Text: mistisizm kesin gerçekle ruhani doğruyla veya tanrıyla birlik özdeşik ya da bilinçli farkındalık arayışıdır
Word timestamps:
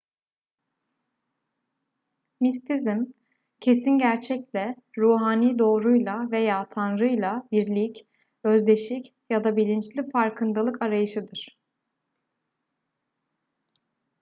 mistisizm 2.41 3.05
kesin 3.59 3.97
gerçekle 3.97 4.75
ruhani 4.97 5.59
doğruyla 5.59 6.31
veya 6.31 6.69
tanrıyla 6.69 7.47
birlik 7.51 8.07
özdeşik 8.43 9.13
ya 9.29 9.43
da 9.43 9.55
bilinçli 9.55 10.09
farkındalık 10.11 10.81
arayışıdır 10.81 11.57